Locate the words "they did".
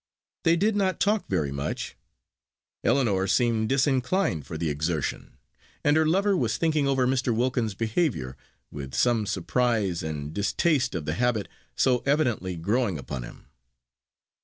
0.45-0.75